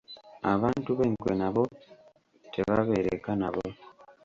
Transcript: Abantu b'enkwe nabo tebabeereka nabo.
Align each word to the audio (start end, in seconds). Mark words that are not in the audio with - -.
Abantu 0.53 0.91
b'enkwe 0.97 1.31
nabo 1.41 1.63
tebabeereka 2.53 3.31
nabo. 3.41 3.63